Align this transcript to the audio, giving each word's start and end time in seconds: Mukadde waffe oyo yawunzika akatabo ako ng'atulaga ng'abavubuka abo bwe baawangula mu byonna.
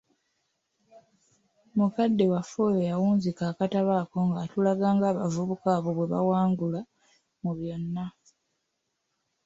Mukadde 1.77 2.25
waffe 2.31 2.59
oyo 2.67 2.81
yawunzika 2.91 3.43
akatabo 3.51 3.91
ako 4.01 4.17
ng'atulaga 4.29 4.87
ng'abavubuka 4.95 5.67
abo 5.77 5.89
bwe 5.95 6.09
baawangula 6.11 6.81
mu 7.43 7.51
byonna. 7.57 8.05